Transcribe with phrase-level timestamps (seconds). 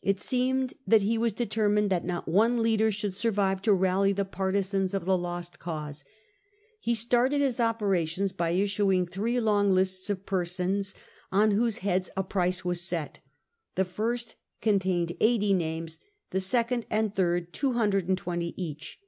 [0.00, 3.60] It seemed that he K SULLA 146 was determined that not one leader should survive
[3.60, 6.02] to rally the partisans of the lost cause.
[6.80, 10.94] He started his operations by issuing three long lists of persons
[11.30, 13.18] on whose heads a price was set;
[13.74, 15.98] the first contained 80 names,
[16.30, 18.98] the second and third 220 each.